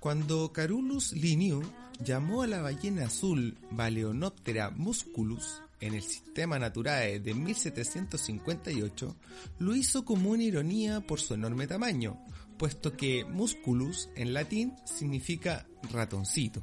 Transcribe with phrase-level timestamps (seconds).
[0.00, 1.66] Cuando Carolus Linnaeus
[2.04, 9.16] llamó a la ballena azul Baleonoptera musculus en el Sistema Naturae de 1758,
[9.58, 12.16] lo hizo como una ironía por su enorme tamaño,
[12.58, 16.62] puesto que musculus en latín significa ratoncito.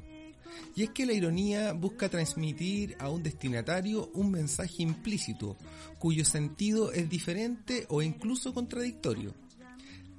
[0.74, 5.58] Y es que la ironía busca transmitir a un destinatario un mensaje implícito,
[6.00, 9.34] cuyo sentido es diferente o incluso contradictorio.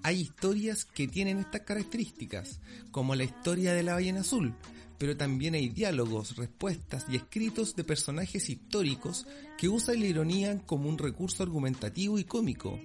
[0.06, 2.60] Hay historias que tienen estas características,
[2.92, 4.54] como la historia de la ballena azul,
[4.98, 9.26] pero también hay diálogos, respuestas y escritos de personajes históricos
[9.58, 12.78] que usan la ironía como un recurso argumentativo y cómico,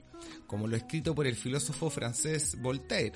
[0.48, 3.14] como lo escrito por el filósofo francés Voltaire,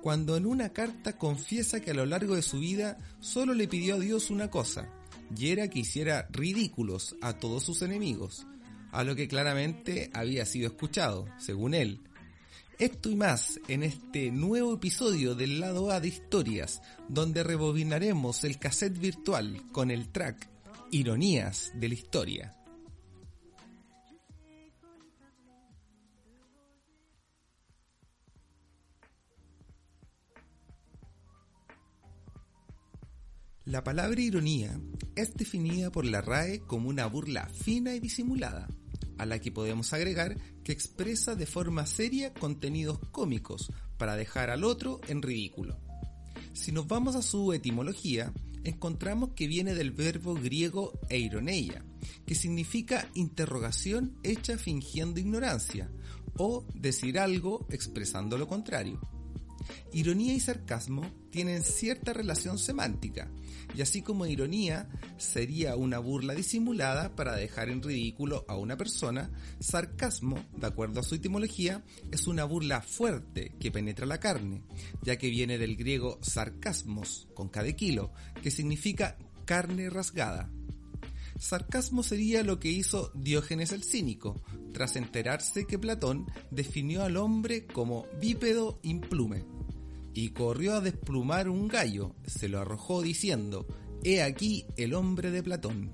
[0.00, 3.96] cuando en una carta confiesa que a lo largo de su vida solo le pidió
[3.96, 4.88] a Dios una cosa,
[5.36, 8.46] y era que hiciera ridículos a todos sus enemigos,
[8.92, 12.00] a lo que claramente había sido escuchado, según él,
[12.80, 18.58] esto y más en este nuevo episodio del lado A de historias, donde rebobinaremos el
[18.58, 20.48] cassette virtual con el track
[20.90, 22.56] Ironías de la Historia.
[33.66, 34.80] La palabra ironía
[35.14, 38.68] es definida por la RAE como una burla fina y disimulada,
[39.20, 44.64] a la que podemos agregar que expresa de forma seria contenidos cómicos para dejar al
[44.64, 45.78] otro en ridículo.
[46.54, 48.32] Si nos vamos a su etimología,
[48.64, 51.84] encontramos que viene del verbo griego eironeia,
[52.26, 55.90] que significa interrogación hecha fingiendo ignorancia,
[56.38, 59.00] o decir algo expresando lo contrario.
[59.92, 63.30] Ironía y sarcasmo tienen cierta relación semántica,
[63.74, 69.30] y así como ironía sería una burla disimulada para dejar en ridículo a una persona,
[69.60, 74.62] sarcasmo, de acuerdo a su etimología, es una burla fuerte que penetra la carne,
[75.02, 78.12] ya que viene del griego sarcasmos, con cada kilo,
[78.42, 80.50] que significa carne rasgada.
[81.38, 84.42] Sarcasmo sería lo que hizo Diógenes el Cínico,
[84.74, 89.44] tras enterarse que Platón definió al hombre como bípedo implume
[90.14, 93.66] y corrió a desplumar un gallo, se lo arrojó diciendo,
[94.02, 95.90] He aquí el hombre de Platón.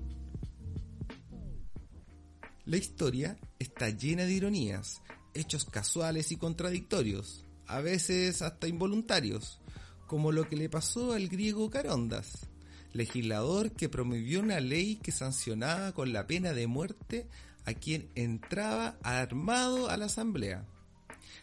[2.65, 5.01] La historia está llena de ironías,
[5.33, 9.59] hechos casuales y contradictorios, a veces hasta involuntarios,
[10.07, 12.47] como lo que le pasó al griego Carondas,
[12.93, 17.27] legislador que promovió una ley que sancionaba con la pena de muerte
[17.65, 20.65] a quien entraba armado a la asamblea.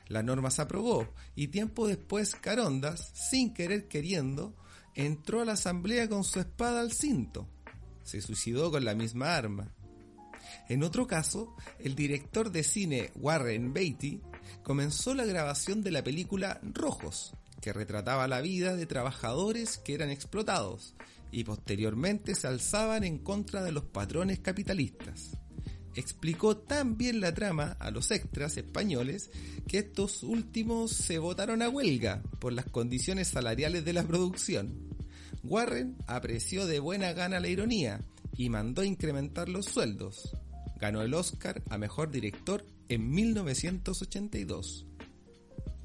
[0.09, 4.55] La norma se aprobó y tiempo después Carondas, sin querer queriendo,
[4.95, 7.49] entró a la asamblea con su espada al cinto.
[8.03, 9.73] Se suicidó con la misma arma.
[10.69, 14.21] En otro caso, el director de cine Warren Beatty
[14.63, 20.11] comenzó la grabación de la película Rojos, que retrataba la vida de trabajadores que eran
[20.11, 20.95] explotados
[21.33, 25.39] y posteriormente se alzaban en contra de los patrones capitalistas
[26.01, 29.31] explicó tan bien la trama a los extras españoles
[29.69, 34.89] que estos últimos se votaron a huelga por las condiciones salariales de la producción.
[35.43, 38.01] Warren apreció de buena gana la ironía
[38.37, 40.37] y mandó incrementar los sueldos.
[40.81, 44.87] Ganó el Oscar a Mejor Director en 1982.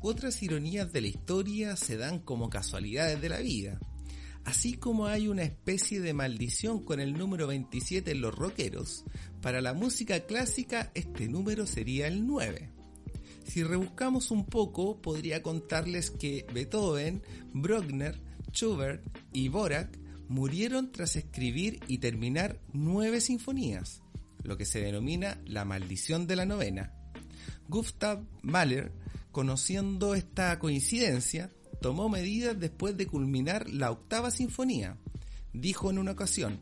[0.02, 3.80] Otras ironías de la historia se dan como casualidades de la vida.
[4.50, 9.06] Así como hay una especie de maldición con el número 27 en los rockeros,
[9.44, 12.72] para la música clásica este número sería el 9.
[13.46, 17.22] Si rebuscamos un poco, podría contarles que Beethoven,
[17.54, 18.20] Bruckner,
[18.52, 20.00] Schubert y Borak
[20.30, 24.02] murieron tras escribir y terminar nueve sinfonías,
[24.42, 26.92] lo que se denomina la maldición de la novena.
[27.68, 28.94] Gustav Mahler,
[29.31, 34.97] conociendo esta coincidencia, tomó medidas después de culminar la octava sinfonía.
[35.53, 36.59] Dijo en una ocasión,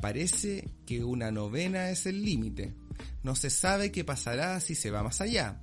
[0.00, 2.74] parece que una novena es el límite.
[3.22, 5.62] No se sabe qué pasará si se va más allá.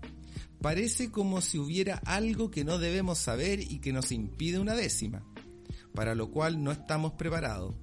[0.62, 5.24] Parece como si hubiera algo que no debemos saber y que nos impide una décima,
[5.94, 7.75] para lo cual no estamos preparados.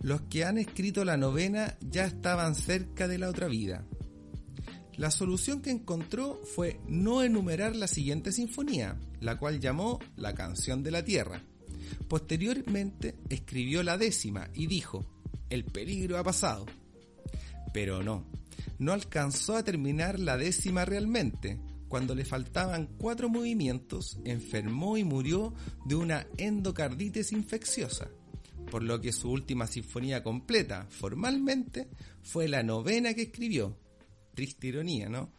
[0.00, 3.84] Los que han escrito la novena ya estaban cerca de la otra vida.
[4.98, 10.82] La solución que encontró fue no enumerar la siguiente sinfonía, la cual llamó La canción
[10.82, 11.40] de la Tierra.
[12.08, 15.06] Posteriormente escribió la décima y dijo,
[15.50, 16.66] el peligro ha pasado.
[17.72, 18.26] Pero no,
[18.80, 21.60] no alcanzó a terminar la décima realmente.
[21.86, 25.54] Cuando le faltaban cuatro movimientos, enfermó y murió
[25.86, 28.08] de una endocarditis infecciosa,
[28.68, 31.88] por lo que su última sinfonía completa, formalmente,
[32.20, 33.76] fue la novena que escribió,
[34.38, 35.32] triste ironía, ¿no?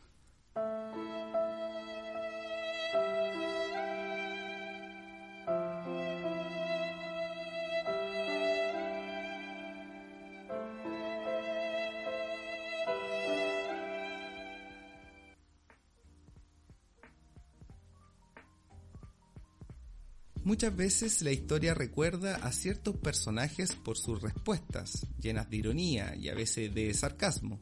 [20.44, 26.28] Muchas veces la historia recuerda a ciertos personajes por sus respuestas, llenas de ironía y
[26.28, 27.62] a veces de sarcasmo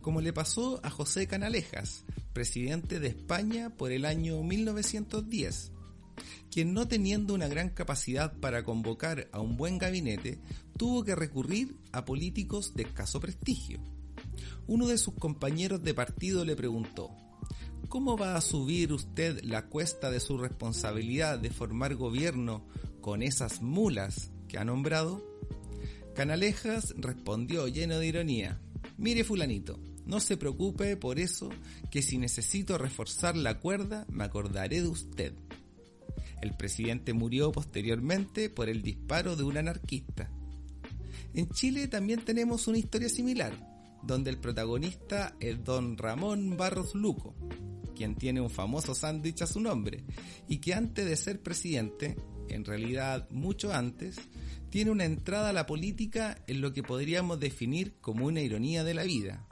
[0.00, 5.72] como le pasó a José Canalejas, presidente de España por el año 1910,
[6.50, 10.40] quien no teniendo una gran capacidad para convocar a un buen gabinete,
[10.76, 13.80] tuvo que recurrir a políticos de escaso prestigio.
[14.66, 17.10] Uno de sus compañeros de partido le preguntó,
[17.88, 22.64] ¿Cómo va a subir usted la cuesta de su responsabilidad de formar gobierno
[23.00, 25.26] con esas mulas que ha nombrado?
[26.14, 28.60] Canalejas respondió lleno de ironía,
[28.96, 31.50] mire fulanito, no se preocupe por eso,
[31.90, 35.34] que si necesito reforzar la cuerda me acordaré de usted.
[36.40, 40.30] El presidente murió posteriormente por el disparo de un anarquista.
[41.34, 43.52] En Chile también tenemos una historia similar,
[44.02, 47.34] donde el protagonista es don Ramón Barros Luco,
[47.94, 50.04] quien tiene un famoso sándwich a su nombre,
[50.48, 52.16] y que antes de ser presidente,
[52.48, 54.16] en realidad mucho antes,
[54.70, 58.94] tiene una entrada a la política en lo que podríamos definir como una ironía de
[58.94, 59.46] la vida.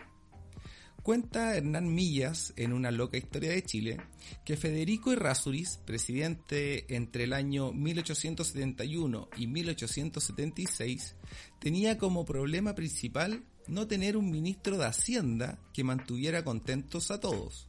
[1.02, 4.00] Cuenta Hernán Millas en una loca historia de Chile
[4.44, 11.16] que Federico Errázuriz, presidente entre el año 1871 y 1876,
[11.60, 17.68] tenía como problema principal no tener un ministro de Hacienda que mantuviera contentos a todos.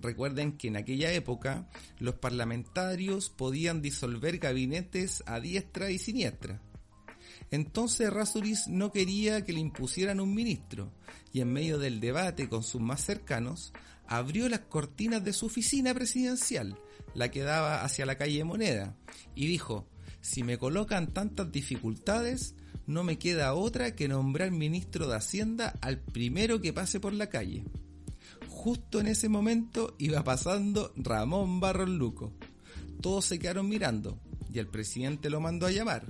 [0.00, 1.68] Recuerden que en aquella época
[1.98, 6.60] los parlamentarios podían disolver gabinetes a diestra y siniestra.
[7.50, 10.92] Entonces Rasuris no quería que le impusieran un ministro
[11.32, 13.72] y en medio del debate con sus más cercanos
[14.06, 16.78] abrió las cortinas de su oficina presidencial,
[17.14, 18.96] la que daba hacia la calle Moneda,
[19.34, 19.88] y dijo,
[20.20, 22.54] si me colocan tantas dificultades,
[22.86, 27.28] no me queda otra que nombrar ministro de Hacienda al primero que pase por la
[27.28, 27.64] calle
[28.64, 32.32] justo en ese momento iba pasando Ramón Barros Luco.
[33.02, 34.18] Todos se quedaron mirando
[34.50, 36.06] y el presidente lo mandó a llamar.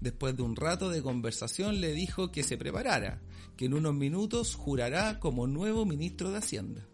[0.00, 3.20] Después de un rato de conversación le dijo que se preparara,
[3.56, 6.86] que en unos minutos jurará como nuevo ministro de Hacienda.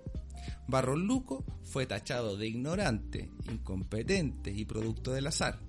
[0.66, 5.60] Barros Luco fue tachado de ignorante, incompetente y producto del azar.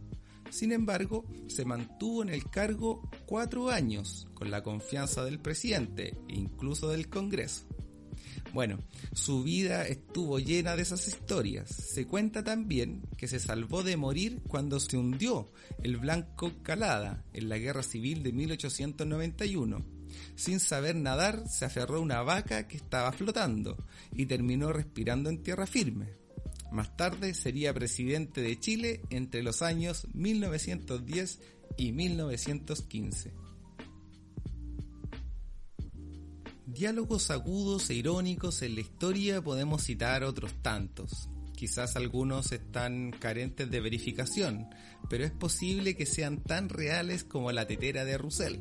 [0.49, 6.35] Sin embargo, se mantuvo en el cargo cuatro años, con la confianza del presidente e
[6.35, 7.65] incluso del Congreso.
[8.55, 8.79] Bueno,
[9.11, 11.69] su vida estuvo llena de esas historias.
[11.69, 15.51] Se cuenta también que se salvó de morir cuando se hundió
[15.83, 19.85] el Blanco Calada en la Guerra Civil de 1891.
[20.37, 23.75] Sin saber nadar, se aferró a una vaca que estaba flotando
[24.13, 26.07] y terminó respirando en tierra firme.
[26.71, 31.41] Más tarde sería presidente de Chile entre los años 1910
[31.75, 33.33] y 1915.
[36.75, 41.29] Diálogos agudos e irónicos en la historia podemos citar otros tantos.
[41.55, 44.67] Quizás algunos están carentes de verificación,
[45.09, 48.59] pero es posible que sean tan reales como la tetera de Roussel.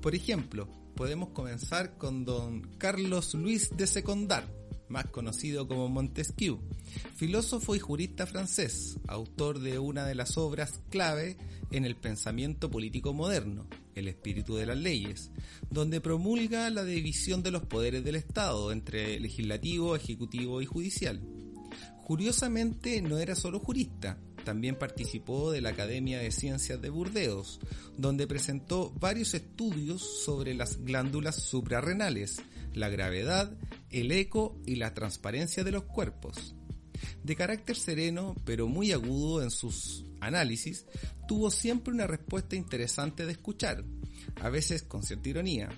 [0.00, 4.48] Por ejemplo, podemos comenzar con don Carlos Luis de Secondar,
[4.88, 6.60] más conocido como Montesquieu,
[7.16, 11.36] filósofo y jurista francés, autor de una de las obras clave
[11.72, 15.30] en el pensamiento político moderno, El espíritu de las leyes,
[15.70, 21.20] donde promulga la división de los poderes del Estado entre legislativo, ejecutivo y judicial.
[22.04, 27.60] Curiosamente no era solo jurista, también participó de la Academia de Ciencias de Burdeos,
[27.96, 32.42] donde presentó varios estudios sobre las glándulas suprarrenales,
[32.74, 33.56] la gravedad,
[33.90, 36.54] el eco y la transparencia de los cuerpos.
[37.22, 40.86] De carácter sereno, pero muy agudo en sus análisis,
[41.28, 43.84] tuvo siempre una respuesta interesante de escuchar,
[44.40, 45.70] a veces con cierta ironía.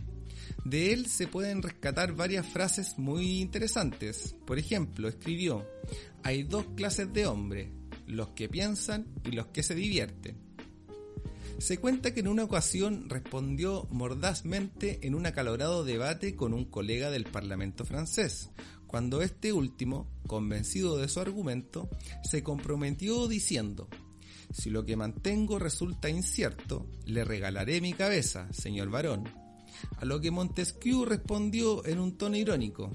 [0.64, 4.34] De él se pueden rescatar varias frases muy interesantes.
[4.46, 5.66] Por ejemplo, escribió,
[6.22, 7.72] hay dos clases de hombre,
[8.06, 10.46] los que piensan y los que se divierten.
[11.58, 17.10] Se cuenta que en una ocasión respondió mordazmente en un acalorado debate con un colega
[17.10, 18.50] del Parlamento francés,
[18.86, 21.88] cuando este último, convencido de su argumento,
[22.22, 23.88] se comprometió diciendo,
[24.56, 29.28] si lo que mantengo resulta incierto, le regalaré mi cabeza, señor varón.
[29.98, 32.90] A lo que Montesquieu respondió en un tono irónico,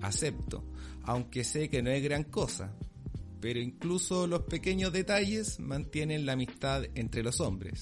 [0.00, 0.64] acepto,
[1.02, 2.74] aunque sé que no es gran cosa,
[3.42, 7.80] pero incluso los pequeños detalles mantienen la amistad entre los hombres.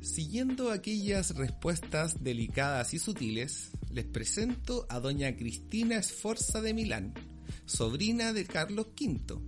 [0.00, 7.12] Siguiendo aquellas respuestas delicadas y sutiles, les presento a doña Cristina Esforza de Milán,
[7.66, 9.38] sobrina de Carlos V,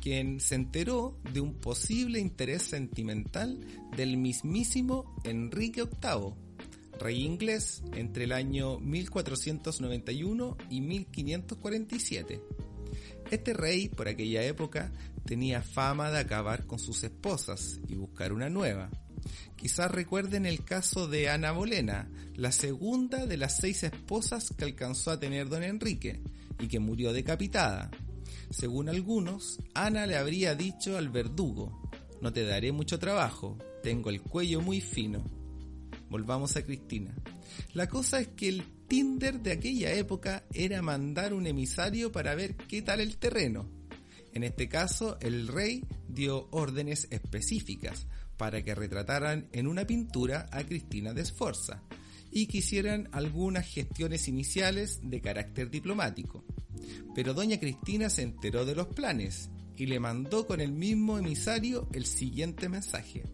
[0.00, 3.60] quien se enteró de un posible interés sentimental
[3.96, 6.34] del mismísimo Enrique VIII,
[6.98, 12.40] rey inglés entre el año 1491 y 1547.
[13.30, 14.90] Este rey, por aquella época,
[15.26, 18.90] tenía fama de acabar con sus esposas y buscar una nueva.
[19.56, 25.10] Quizás recuerden el caso de Ana Bolena, la segunda de las seis esposas que alcanzó
[25.10, 26.22] a tener don Enrique
[26.58, 27.90] y que murió decapitada.
[28.50, 34.22] Según algunos, Ana le habría dicho al verdugo, no te daré mucho trabajo, tengo el
[34.22, 35.24] cuello muy fino.
[36.10, 37.14] Volvamos a Cristina.
[37.74, 42.56] La cosa es que el Tinder de aquella época era mandar un emisario para ver
[42.56, 43.68] qué tal el terreno.
[44.32, 48.06] En este caso, el rey dio órdenes específicas
[48.38, 51.82] para que retrataran en una pintura a Cristina de Sforza
[52.30, 56.44] y que hicieran algunas gestiones iniciales de carácter diplomático.
[57.14, 61.88] Pero doña Cristina se enteró de los planes y le mandó con el mismo emisario
[61.92, 63.24] el siguiente mensaje.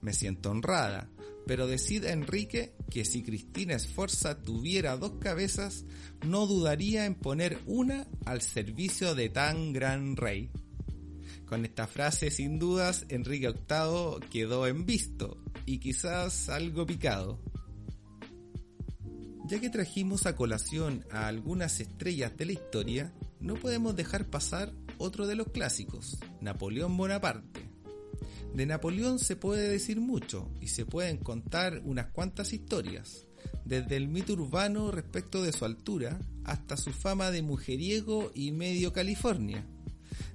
[0.00, 1.10] Me siento honrada,
[1.46, 5.84] pero decida Enrique que si Cristina Esforza tuviera dos cabezas,
[6.26, 10.50] no dudaría en poner una al servicio de tan gran rey.
[11.46, 17.40] Con esta frase, sin dudas, Enrique VIII quedó en visto y quizás algo picado.
[19.44, 24.72] Ya que trajimos a colación a algunas estrellas de la historia, no podemos dejar pasar
[24.98, 27.68] otro de los clásicos, Napoleón Bonaparte.
[28.54, 33.26] De Napoleón se puede decir mucho y se pueden contar unas cuantas historias,
[33.64, 38.92] desde el mito urbano respecto de su altura hasta su fama de mujeriego y medio
[38.92, 39.66] California.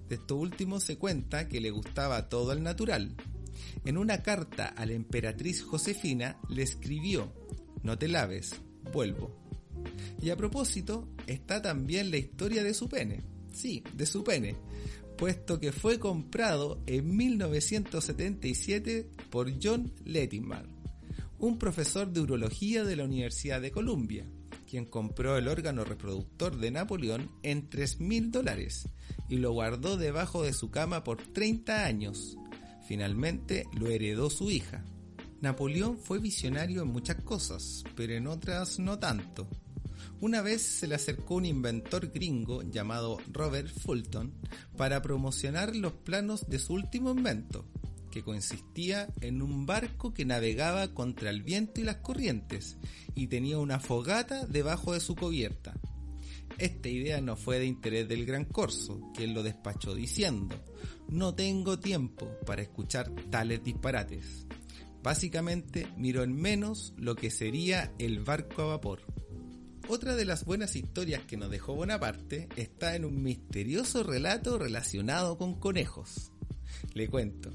[0.09, 3.15] De esto último se cuenta que le gustaba todo el natural.
[3.85, 7.31] En una carta a la emperatriz Josefina le escribió,
[7.83, 8.55] no te laves,
[8.91, 9.35] vuelvo.
[10.21, 13.23] Y a propósito, está también la historia de su pene.
[13.53, 14.55] Sí, de su pene,
[15.17, 20.67] puesto que fue comprado en 1977 por John Lettimer,
[21.39, 24.27] un profesor de urología de la Universidad de Columbia,
[24.69, 28.89] quien compró el órgano reproductor de Napoleón en 3 mil dólares
[29.29, 32.37] y lo guardó debajo de su cama por 30 años.
[32.87, 34.85] Finalmente lo heredó su hija.
[35.41, 39.47] Napoleón fue visionario en muchas cosas, pero en otras no tanto.
[40.19, 44.33] Una vez se le acercó un inventor gringo llamado Robert Fulton
[44.75, 47.65] para promocionar los planos de su último invento,
[48.09, 52.77] que consistía en un barco que navegaba contra el viento y las corrientes
[53.13, 55.75] y tenía una fogata debajo de su cubierta.
[56.57, 60.55] Esta idea no fue de interés del gran corso, quien lo despachó diciendo,
[61.09, 64.47] no tengo tiempo para escuchar tales disparates.
[65.07, 69.03] Básicamente miró en menos lo que sería el barco a vapor.
[69.87, 75.37] Otra de las buenas historias que nos dejó Bonaparte está en un misterioso relato relacionado
[75.37, 76.33] con conejos.
[76.93, 77.53] Le cuento,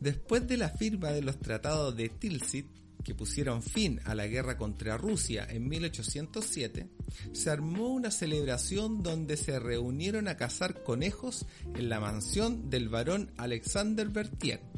[0.00, 2.66] después de la firma de los tratados de Tilsit,
[3.04, 6.88] que pusieron fin a la guerra contra Rusia en 1807,
[7.30, 13.30] se armó una celebración donde se reunieron a cazar conejos en la mansión del barón
[13.36, 14.77] Alexander Berthier.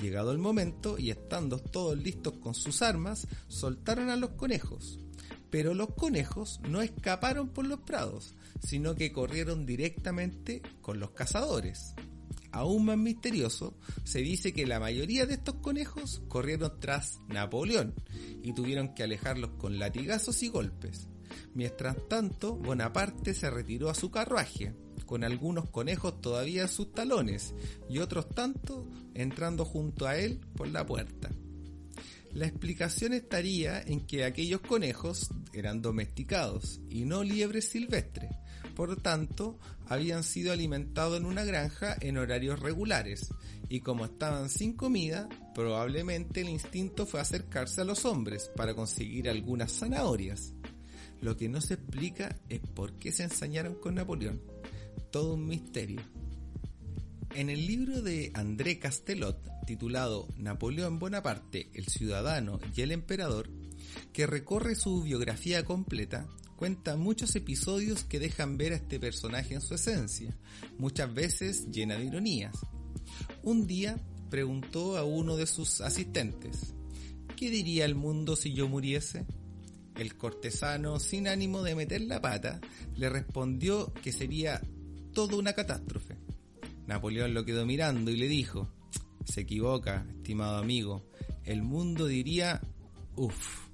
[0.00, 4.98] Llegado el momento y estando todos listos con sus armas, soltaron a los conejos.
[5.50, 11.94] Pero los conejos no escaparon por los prados, sino que corrieron directamente con los cazadores.
[12.52, 17.94] Aún más misterioso, se dice que la mayoría de estos conejos corrieron tras Napoleón
[18.42, 21.08] y tuvieron que alejarlos con latigazos y golpes.
[21.54, 24.74] Mientras tanto, Bonaparte se retiró a su carruaje,
[25.12, 27.52] con algunos conejos todavía en sus talones
[27.86, 31.28] y otros tantos entrando junto a él por la puerta.
[32.32, 38.30] La explicación estaría en que aquellos conejos eran domesticados y no liebres silvestres,
[38.74, 43.28] por tanto habían sido alimentados en una granja en horarios regulares
[43.68, 49.28] y como estaban sin comida, probablemente el instinto fue acercarse a los hombres para conseguir
[49.28, 50.54] algunas zanahorias.
[51.20, 54.51] Lo que no se explica es por qué se ensañaron con Napoleón.
[55.12, 56.00] Todo un misterio.
[57.34, 63.50] En el libro de André Castelot, titulado Napoleón Bonaparte, el ciudadano y el emperador,
[64.14, 66.26] que recorre su biografía completa,
[66.56, 70.34] cuenta muchos episodios que dejan ver a este personaje en su esencia,
[70.78, 72.56] muchas veces llena de ironías.
[73.42, 74.00] Un día
[74.30, 76.72] preguntó a uno de sus asistentes,
[77.36, 79.26] ¿qué diría el mundo si yo muriese?
[79.94, 82.62] El cortesano, sin ánimo de meter la pata,
[82.96, 84.62] le respondió que sería
[85.12, 86.16] toda una catástrofe
[86.86, 88.68] Napoleón lo quedó mirando y le dijo,
[89.24, 91.08] se equivoca, estimado amigo,
[91.44, 92.60] el mundo diría,
[93.16, 93.68] uff.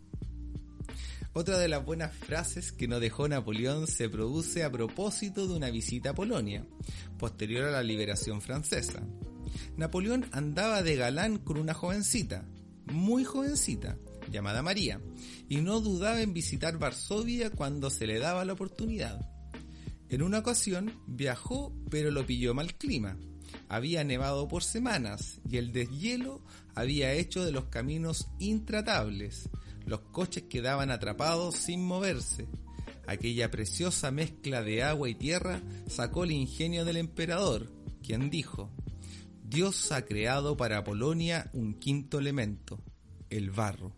[1.32, 5.70] Otra de las buenas frases que nos dejó Napoleón se produce a propósito de una
[5.70, 6.66] visita a Polonia,
[7.18, 9.02] posterior a la liberación francesa.
[9.76, 12.44] Napoleón andaba de galán con una jovencita,
[12.86, 13.98] muy jovencita,
[14.30, 15.00] llamada María,
[15.48, 19.37] y no dudaba en visitar Varsovia cuando se le daba la oportunidad.
[20.10, 23.16] En una ocasión viajó pero lo pilló mal clima.
[23.68, 26.42] Había nevado por semanas y el deshielo
[26.74, 29.48] había hecho de los caminos intratables.
[29.84, 32.46] Los coches quedaban atrapados sin moverse.
[33.06, 37.72] Aquella preciosa mezcla de agua y tierra sacó el ingenio del emperador,
[38.02, 38.70] quien dijo,
[39.42, 42.82] Dios ha creado para Polonia un quinto elemento,
[43.30, 43.94] el barro.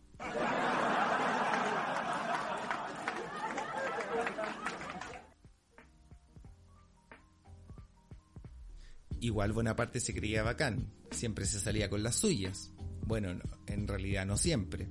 [9.21, 12.73] Igual Bonaparte se creía bacán, siempre se salía con las suyas.
[13.03, 14.89] Bueno, en realidad no siempre.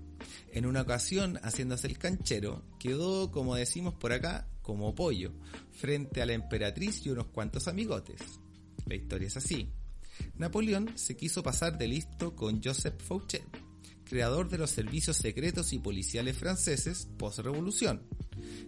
[0.51, 5.31] En una ocasión, haciéndose el canchero, quedó, como decimos por acá, como pollo,
[5.71, 8.21] frente a la emperatriz y unos cuantos amigotes.
[8.86, 9.69] La historia es así.
[10.36, 13.43] Napoleón se quiso pasar de listo con Joseph Fouché,
[14.03, 18.03] creador de los servicios secretos y policiales franceses post-revolución.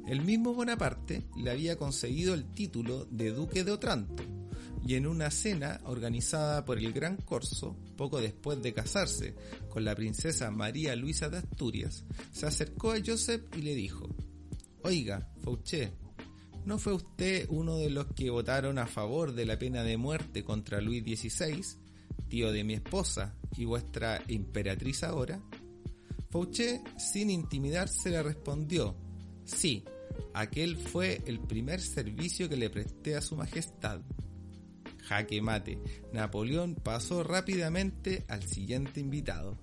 [0.07, 4.23] El mismo Bonaparte le había conseguido el título de Duque de Otranto,
[4.85, 9.35] y en una cena organizada por el Gran Corso, poco después de casarse
[9.69, 14.09] con la princesa María Luisa de Asturias, se acercó a Joseph y le dijo,
[14.83, 15.93] Oiga, Fouché,
[16.65, 20.43] ¿no fue usted uno de los que votaron a favor de la pena de muerte
[20.43, 21.63] contra Luis XVI,
[22.27, 25.39] tío de mi esposa y vuestra emperatriz ahora?
[26.31, 28.95] Fouché, sin intimidarse, le respondió,
[29.45, 29.83] sí,
[30.33, 34.01] aquel fue el primer servicio que le presté a su majestad
[35.11, 35.77] jaque mate,
[36.13, 39.59] Napoleón pasó rápidamente al siguiente invitado.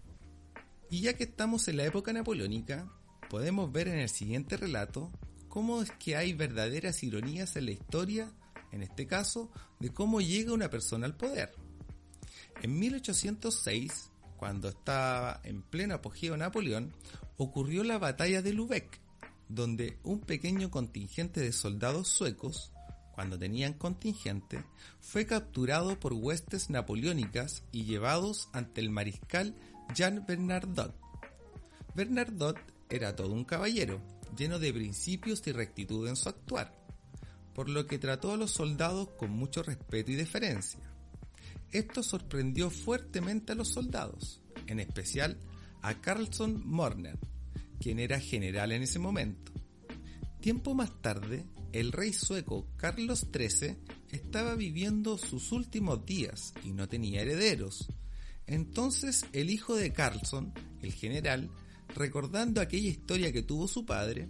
[0.91, 2.87] Y ya que estamos en la época napoleónica,
[3.31, 5.11] podemos ver en el siguiente relato
[5.49, 8.31] cómo es que hay verdaderas ironías en la historia,
[8.73, 11.55] en este caso, de cómo llega una persona al poder.
[12.61, 16.93] En 1806, cuando estaba en pleno apogeo Napoleón,
[17.39, 19.01] ocurrió la batalla de Lubeck,
[19.49, 22.71] donde un pequeño contingente de soldados suecos
[23.19, 24.63] cuando tenían contingente,
[25.01, 29.57] fue capturado por huestes napoleónicas y llevados ante el mariscal
[29.93, 30.95] Jean Bernardot.
[31.97, 32.57] Bernardot
[32.89, 34.01] era todo un caballero,
[34.37, 36.73] lleno de principios y rectitud en su actuar,
[37.57, 40.79] por lo que trató a los soldados con mucho respeto y deferencia.
[41.73, 45.37] Esto sorprendió fuertemente a los soldados, en especial
[45.83, 47.19] a Carlson Morner,
[47.81, 49.58] quien era general en ese momento.
[50.41, 53.77] Tiempo más tarde, el rey sueco Carlos XIII
[54.11, 57.89] estaba viviendo sus últimos días y no tenía herederos.
[58.47, 61.51] Entonces el hijo de Carlson, el general,
[61.95, 64.29] recordando aquella historia que tuvo su padre,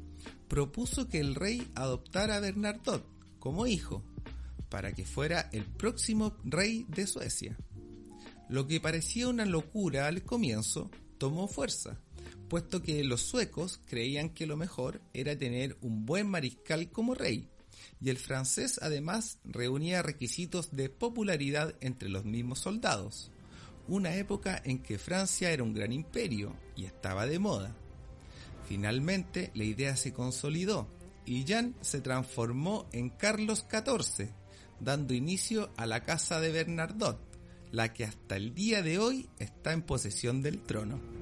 [0.49, 3.07] propuso que el rey adoptara a Bernardot
[3.39, 4.03] como hijo,
[4.71, 7.57] para que fuera el próximo rey de Suecia.
[8.49, 12.01] Lo que parecía una locura al comienzo tomó fuerza
[12.49, 17.49] puesto que los suecos creían que lo mejor era tener un buen mariscal como rey,
[18.01, 23.31] y el francés además reunía requisitos de popularidad entre los mismos soldados,
[23.87, 27.75] una época en que Francia era un gran imperio y estaba de moda.
[28.69, 30.89] Finalmente la idea se consolidó
[31.25, 34.29] y Jean se transformó en Carlos XIV,
[34.81, 37.19] dando inicio a la casa de Bernardot,
[37.71, 41.18] la que hasta el día de hoy está en posesión del trono.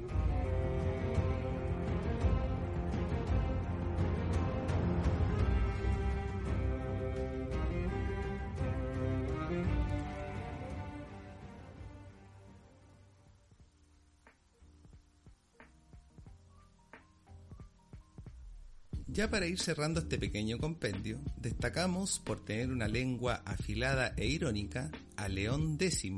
[19.16, 24.90] Ya para ir cerrando este pequeño compendio, destacamos por tener una lengua afilada e irónica
[25.16, 26.12] a León X,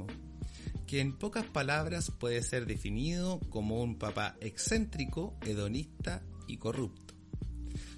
[0.84, 7.14] que en pocas palabras puede ser definido como un papá excéntrico, hedonista y corrupto.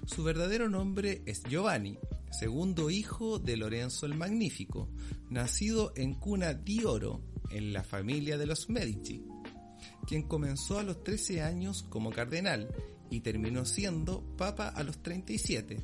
[0.05, 1.97] Su verdadero nombre es Giovanni,
[2.29, 4.87] segundo hijo de Lorenzo el Magnífico,
[5.31, 9.25] nacido en cuna di oro en la familia de los Medici,
[10.05, 12.69] quien comenzó a los 13 años como cardenal
[13.11, 15.77] y terminó siendo papa a los 37.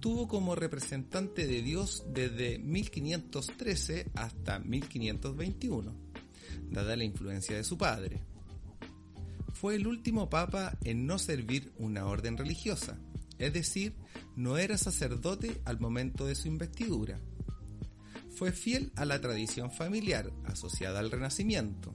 [0.00, 5.94] Tuvo como representante de Dios desde 1513 hasta 1521,
[6.70, 8.20] dada la influencia de su padre.
[9.52, 12.98] Fue el último papa en no servir una orden religiosa,
[13.38, 13.94] es decir,
[14.36, 17.20] no era sacerdote al momento de su investidura.
[18.30, 21.92] Fue fiel a la tradición familiar asociada al Renacimiento.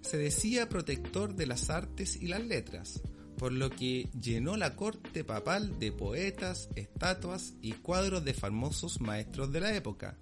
[0.00, 3.00] Se decía protector de las artes y las letras,
[3.38, 9.52] por lo que llenó la corte papal de poetas, estatuas y cuadros de famosos maestros
[9.52, 10.16] de la época,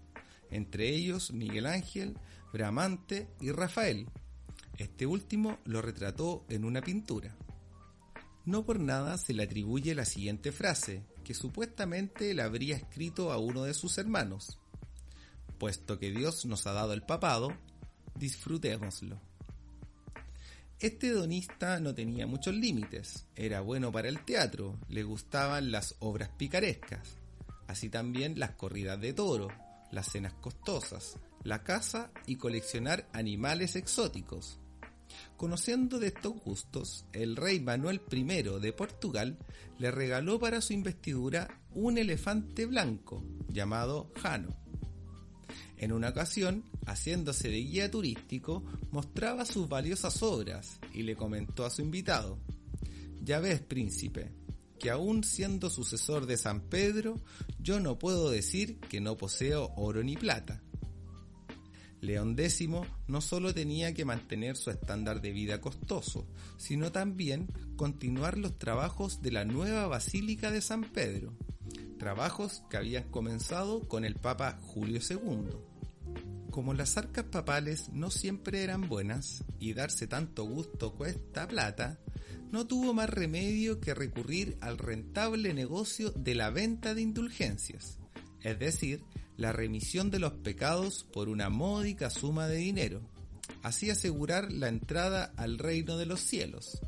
[0.50, 2.16] entre ellos Miguel Ángel,
[2.52, 4.08] Bramante y Rafael.
[4.78, 7.36] Este último lo retrató en una pintura.
[8.44, 13.38] No por nada se le atribuye la siguiente frase, que supuestamente la habría escrito a
[13.38, 14.58] uno de sus hermanos.
[15.58, 17.52] Puesto que Dios nos ha dado el papado,
[18.16, 19.20] disfrutémoslo.
[20.82, 26.30] Este donista no tenía muchos límites, era bueno para el teatro, le gustaban las obras
[26.30, 27.18] picarescas,
[27.68, 29.46] así también las corridas de toro,
[29.92, 34.58] las cenas costosas, la caza y coleccionar animales exóticos.
[35.36, 39.38] Conociendo de estos gustos, el rey Manuel I de Portugal
[39.78, 44.61] le regaló para su investidura un elefante blanco llamado Jano.
[45.82, 51.70] En una ocasión, haciéndose de guía turístico, mostraba sus valiosas obras y le comentó a
[51.70, 52.38] su invitado,
[53.20, 54.30] Ya ves, príncipe,
[54.78, 57.20] que aún siendo sucesor de San Pedro,
[57.58, 60.62] yo no puedo decir que no poseo oro ni plata.
[62.00, 62.68] León X
[63.08, 69.20] no solo tenía que mantener su estándar de vida costoso, sino también continuar los trabajos
[69.20, 71.36] de la nueva Basílica de San Pedro,
[71.98, 75.71] trabajos que habían comenzado con el Papa Julio II.
[76.52, 81.98] Como las arcas papales no siempre eran buenas y darse tanto gusto cuesta plata,
[82.50, 87.98] no tuvo más remedio que recurrir al rentable negocio de la venta de indulgencias,
[88.42, 89.02] es decir,
[89.38, 93.00] la remisión de los pecados por una módica suma de dinero,
[93.62, 96.82] así asegurar la entrada al reino de los cielos.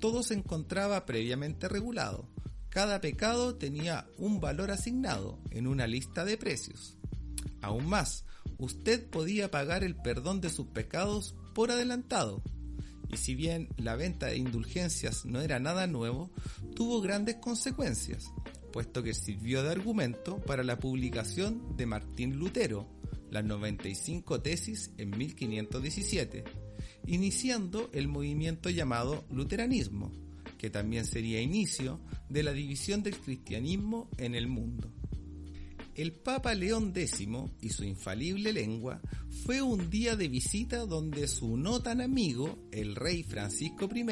[0.00, 2.28] Todo se encontraba previamente regulado,
[2.68, 6.96] cada pecado tenía un valor asignado en una lista de precios.
[7.60, 8.24] Aún más,
[8.62, 12.42] usted podía pagar el perdón de sus pecados por adelantado.
[13.10, 16.30] Y si bien la venta de indulgencias no era nada nuevo,
[16.76, 18.32] tuvo grandes consecuencias,
[18.72, 22.88] puesto que sirvió de argumento para la publicación de Martín Lutero,
[23.30, 26.44] las 95 tesis en 1517,
[27.06, 30.12] iniciando el movimiento llamado luteranismo,
[30.56, 31.98] que también sería inicio
[32.28, 34.92] de la división del cristianismo en el mundo.
[35.94, 37.28] El Papa León X
[37.60, 39.00] y su infalible lengua
[39.44, 44.06] fue un día de visita donde su no tan amigo, el rey Francisco I,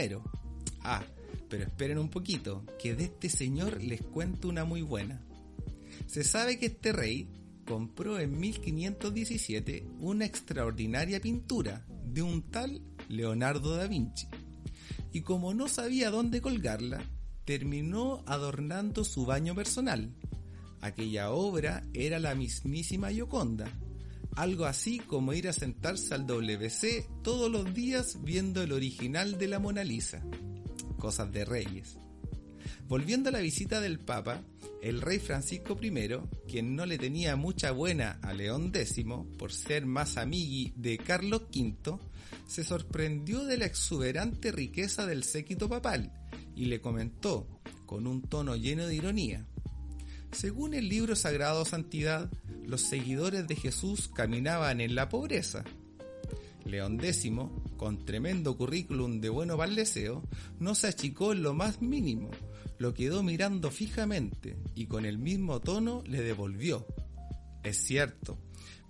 [0.83, 1.03] ah,
[1.49, 5.25] pero esperen un poquito, que de este señor les cuento una muy buena.
[6.07, 7.29] Se sabe que este rey
[7.65, 14.27] compró en 1517 una extraordinaria pintura de un tal Leonardo da Vinci.
[15.13, 17.03] Y como no sabía dónde colgarla,
[17.47, 20.15] terminó adornando su baño personal.
[20.81, 23.71] Aquella obra era la mismísima Gioconda,
[24.37, 29.49] algo así como ir a sentarse al WC todos los días viendo el original de
[29.49, 30.23] la Mona Lisa
[31.01, 31.99] cosas de reyes.
[32.87, 34.43] Volviendo a la visita del Papa,
[34.83, 35.91] el rey Francisco I,
[36.47, 39.05] quien no le tenía mucha buena a León X
[39.37, 41.99] por ser más amigui de Carlos V,
[42.47, 46.13] se sorprendió de la exuberante riqueza del séquito papal
[46.55, 49.47] y le comentó, con un tono lleno de ironía,
[50.33, 52.31] según el libro sagrado Santidad,
[52.65, 55.65] los seguidores de Jesús caminaban en la pobreza,
[56.65, 57.31] León X,
[57.77, 60.23] con tremendo currículum de bueno deseo,
[60.59, 62.31] no se achicó en lo más mínimo,
[62.79, 66.87] lo quedó mirando fijamente y con el mismo tono le devolvió.
[67.63, 68.39] Es cierto,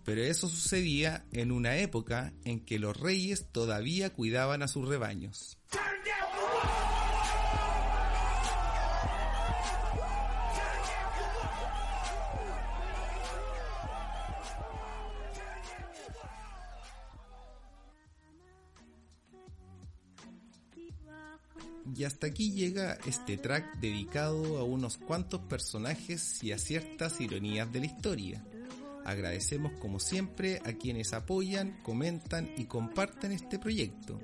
[0.04, 5.58] pero eso sucedía en una época en que los reyes todavía cuidaban a sus rebaños.
[21.94, 27.72] Y hasta aquí llega este track dedicado a unos cuantos personajes y a ciertas ironías
[27.72, 28.44] de la historia.
[29.04, 34.20] Agradecemos como siempre a quienes apoyan, comentan y comparten este proyecto,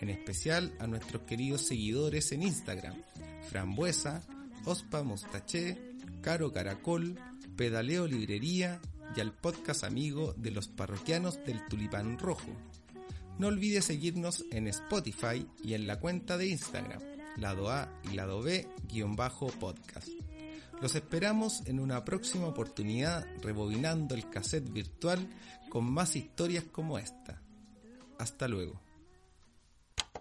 [0.00, 2.96] en especial a nuestros queridos seguidores en Instagram,
[3.50, 4.22] Frambuesa,
[4.64, 7.18] Ospa Mostaché, Caro Caracol,
[7.56, 8.80] Pedaleo Librería
[9.14, 12.56] y al podcast amigo de los parroquianos del Tulipán Rojo.
[13.42, 17.02] No olvides seguirnos en Spotify y en la cuenta de Instagram,
[17.38, 20.06] lado A y lado B, guion bajo podcast.
[20.80, 25.28] Los esperamos en una próxima oportunidad rebobinando el cassette virtual
[25.70, 27.42] con más historias como esta.
[28.16, 28.80] Hasta luego.